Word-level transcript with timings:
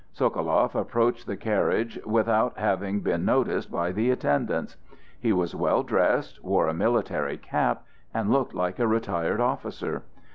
Sokoloff 0.15 0.73
approached 0.73 1.27
the 1.27 1.37
carriage 1.37 1.99
without 2.07 2.57
having 2.57 3.01
been 3.01 3.23
noticed 3.23 3.69
by 3.71 3.91
the 3.91 4.09
attendants. 4.09 4.75
He 5.19 5.31
was 5.31 5.53
well 5.53 5.83
dressed, 5.83 6.43
wore 6.43 6.67
a 6.67 6.73
military 6.73 7.37
cap, 7.37 7.83
and 8.11 8.31
looked 8.31 8.55
like 8.55 8.79
a 8.79 8.87
retired 8.87 9.39
officer. 9.39 10.01